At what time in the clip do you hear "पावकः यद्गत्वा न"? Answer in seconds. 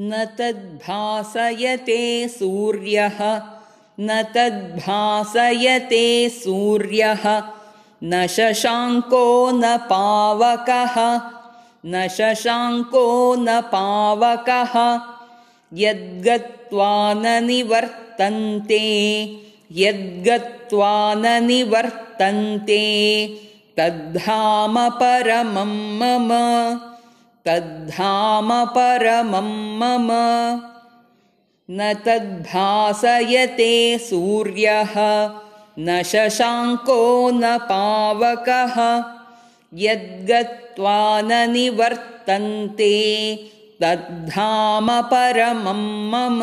13.74-17.38, 37.58-41.50